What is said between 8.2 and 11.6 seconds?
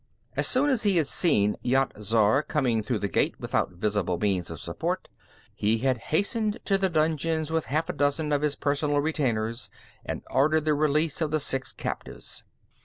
of his personal retainers and ordered the release of the